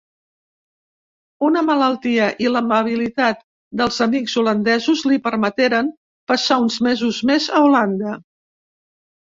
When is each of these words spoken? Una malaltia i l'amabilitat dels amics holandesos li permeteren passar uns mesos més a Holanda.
Una 1.47 1.61
malaltia 1.67 2.29
i 2.45 2.49
l'amabilitat 2.53 3.45
dels 3.81 4.01
amics 4.07 4.37
holandesos 4.43 5.05
li 5.13 5.21
permeteren 5.29 5.93
passar 6.33 6.61
uns 6.67 6.81
mesos 6.91 7.23
més 7.33 7.51
a 7.61 7.65
Holanda. 7.69 8.19